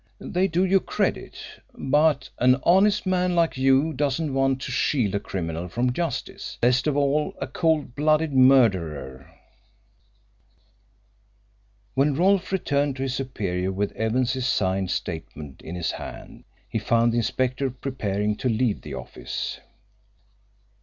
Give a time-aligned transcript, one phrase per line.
[0.19, 1.35] They do you credit.
[1.77, 6.87] But an honest man like you doesn't want to shield a criminal from justice least
[6.87, 9.29] of all a cold blooded murderer."
[11.93, 17.13] When Rolfe returned to his superior with Evans's signed statement in his hand, he found
[17.13, 19.59] the inspector preparing to leave the office.